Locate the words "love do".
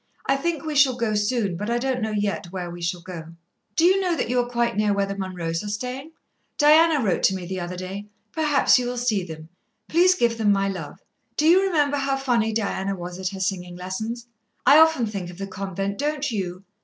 10.67-11.45